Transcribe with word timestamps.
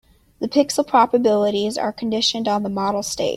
The 0.39 0.47
pixel 0.47 0.87
probabilities 0.87 1.77
are 1.77 1.93
conditioned 1.93 2.47
on 2.47 2.63
the 2.63 2.69
model 2.69 3.03
state. 3.03 3.29